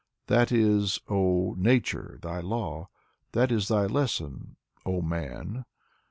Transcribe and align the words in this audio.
That 0.25 0.51
is, 0.51 0.99
oh, 1.09 1.53
Nature, 1.59 2.17
thy 2.23 2.39
law! 2.39 2.89
That 3.33 3.51
is 3.51 3.67
thy 3.67 3.85
lesson, 3.85 4.55
oh, 4.83 5.03
Man! 5.03 5.63